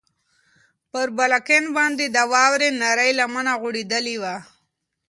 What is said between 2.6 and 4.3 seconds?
نرۍ لمنه غوړېدلې